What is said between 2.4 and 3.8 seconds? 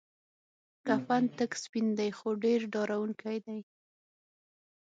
ډیر ډارونکی دی.